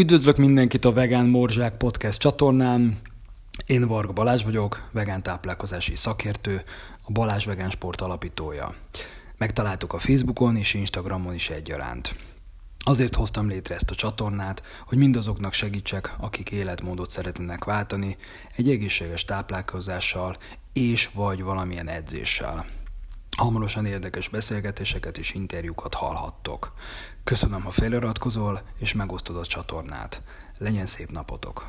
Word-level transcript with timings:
Üdvözlök 0.00 0.36
mindenkit 0.36 0.84
a 0.84 0.92
Vegán 0.92 1.26
Morzsák 1.26 1.76
podcast 1.76 2.18
csatornán. 2.18 2.98
Én 3.66 3.86
Varga 3.86 4.12
Balázs 4.12 4.44
vagyok, 4.44 4.88
vegán 4.92 5.22
táplálkozási 5.22 5.96
szakértő, 5.96 6.62
a 7.02 7.12
Balázs 7.12 7.44
Vegán 7.44 7.70
Sport 7.70 8.00
alapítója. 8.00 8.74
Megtaláltuk 9.36 9.92
a 9.92 9.98
Facebookon 9.98 10.56
és 10.56 10.74
Instagramon 10.74 11.34
is 11.34 11.50
egyaránt. 11.50 12.16
Azért 12.84 13.14
hoztam 13.14 13.48
létre 13.48 13.74
ezt 13.74 13.90
a 13.90 13.94
csatornát, 13.94 14.62
hogy 14.86 14.98
mindazoknak 14.98 15.52
segítsek, 15.52 16.14
akik 16.18 16.50
életmódot 16.50 17.10
szeretnének 17.10 17.64
váltani, 17.64 18.16
egy 18.56 18.70
egészséges 18.70 19.24
táplálkozással 19.24 20.36
és 20.72 21.10
vagy 21.14 21.42
valamilyen 21.42 21.88
edzéssel. 21.88 22.66
Hamarosan 23.40 23.86
érdekes 23.86 24.28
beszélgetéseket 24.28 25.18
és 25.18 25.34
interjúkat 25.34 25.94
hallhattok. 25.94 26.72
Köszönöm, 27.24 27.62
ha 27.62 27.70
feliratkozol 27.70 28.62
és 28.78 28.92
megosztod 28.92 29.36
a 29.36 29.46
csatornát. 29.46 30.22
Legyen 30.58 30.86
szép 30.86 31.10
napotok! 31.10 31.68